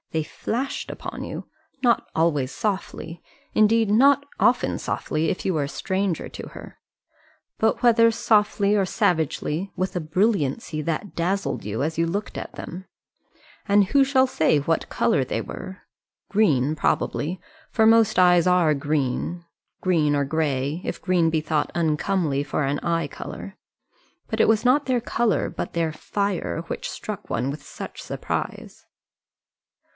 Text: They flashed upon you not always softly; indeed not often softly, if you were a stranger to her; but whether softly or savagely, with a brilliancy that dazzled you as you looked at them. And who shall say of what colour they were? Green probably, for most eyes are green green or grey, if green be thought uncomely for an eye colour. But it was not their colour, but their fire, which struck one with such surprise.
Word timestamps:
They 0.11 0.23
flashed 0.23 0.89
upon 0.89 1.23
you 1.23 1.47
not 1.83 2.07
always 2.15 2.51
softly; 2.51 3.21
indeed 3.53 3.89
not 3.89 4.25
often 4.41 4.77
softly, 4.77 5.29
if 5.29 5.45
you 5.45 5.53
were 5.53 5.63
a 5.65 5.69
stranger 5.69 6.27
to 6.27 6.49
her; 6.49 6.79
but 7.59 7.81
whether 7.83 8.09
softly 8.11 8.75
or 8.75 8.83
savagely, 8.83 9.71
with 9.77 9.95
a 9.95 10.01
brilliancy 10.01 10.81
that 10.81 11.15
dazzled 11.15 11.63
you 11.63 11.81
as 11.83 11.97
you 11.99 12.07
looked 12.07 12.37
at 12.37 12.51
them. 12.55 12.87
And 13.67 13.85
who 13.85 14.03
shall 14.03 14.27
say 14.27 14.57
of 14.57 14.67
what 14.67 14.89
colour 14.89 15.23
they 15.23 15.39
were? 15.39 15.83
Green 16.29 16.75
probably, 16.75 17.39
for 17.69 17.85
most 17.85 18.19
eyes 18.19 18.47
are 18.47 18.73
green 18.73 19.45
green 19.79 20.13
or 20.13 20.25
grey, 20.25 20.81
if 20.83 21.01
green 21.01 21.29
be 21.29 21.39
thought 21.39 21.71
uncomely 21.75 22.43
for 22.43 22.63
an 22.63 22.79
eye 22.79 23.07
colour. 23.07 23.55
But 24.27 24.41
it 24.41 24.49
was 24.49 24.65
not 24.65 24.87
their 24.87 24.99
colour, 24.99 25.49
but 25.49 25.71
their 25.71 25.93
fire, 25.93 26.61
which 26.67 26.89
struck 26.89 27.29
one 27.29 27.49
with 27.49 27.63
such 27.63 28.01
surprise. 28.01 28.83